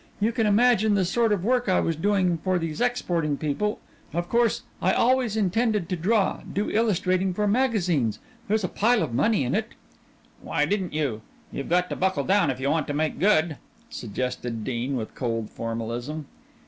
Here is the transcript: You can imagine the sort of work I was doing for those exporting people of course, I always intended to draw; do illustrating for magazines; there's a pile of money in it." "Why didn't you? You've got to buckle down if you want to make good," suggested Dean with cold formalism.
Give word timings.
You 0.19 0.31
can 0.31 0.47
imagine 0.47 0.95
the 0.95 1.05
sort 1.05 1.31
of 1.31 1.43
work 1.45 1.69
I 1.69 1.79
was 1.79 1.95
doing 1.95 2.39
for 2.39 2.57
those 2.57 2.81
exporting 2.81 3.37
people 3.37 3.79
of 4.15 4.29
course, 4.29 4.63
I 4.81 4.93
always 4.93 5.37
intended 5.37 5.87
to 5.89 5.95
draw; 5.95 6.37
do 6.41 6.71
illustrating 6.71 7.35
for 7.35 7.47
magazines; 7.47 8.17
there's 8.47 8.63
a 8.63 8.67
pile 8.67 9.03
of 9.03 9.13
money 9.13 9.43
in 9.43 9.53
it." 9.53 9.73
"Why 10.41 10.65
didn't 10.65 10.93
you? 10.93 11.21
You've 11.51 11.69
got 11.69 11.87
to 11.91 11.95
buckle 11.95 12.23
down 12.23 12.49
if 12.49 12.59
you 12.59 12.67
want 12.71 12.87
to 12.87 12.95
make 12.95 13.19
good," 13.19 13.57
suggested 13.91 14.63
Dean 14.63 14.95
with 14.95 15.13
cold 15.13 15.51
formalism. 15.51 16.25